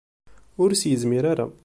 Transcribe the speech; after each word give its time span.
Ur 0.61 0.69
s-yezmir 0.73 1.23
ara. 1.31 1.45